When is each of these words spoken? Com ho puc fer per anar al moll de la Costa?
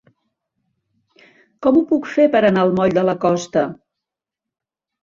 Com 1.67 1.77
ho 1.79 1.83
puc 1.93 2.09
fer 2.17 2.27
per 2.37 2.43
anar 2.51 2.65
al 2.65 2.75
moll 2.81 2.97
de 3.01 3.05
la 3.13 3.17
Costa? 3.29 3.69